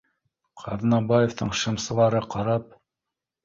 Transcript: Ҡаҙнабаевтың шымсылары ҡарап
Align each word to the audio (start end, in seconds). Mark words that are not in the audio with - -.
Ҡаҙнабаевтың 0.61 1.53
шымсылары 1.61 2.25
ҡарап 2.37 2.77